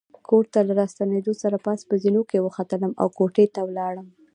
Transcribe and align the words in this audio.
کور 0.27 0.43
ته 0.53 0.59
له 0.67 0.73
راستنېدو 0.79 1.33
سره 1.43 1.57
پاس 1.65 1.79
په 1.89 1.95
زینو 2.03 2.21
کې 2.29 2.43
وختلم 2.45 2.91
او 3.01 3.07
کوټې 3.17 3.45
ته 3.55 3.61
ولاړم. 3.67 4.07